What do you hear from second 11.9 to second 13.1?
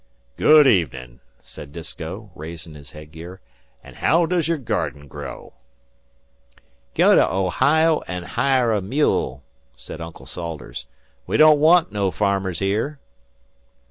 no farmers here."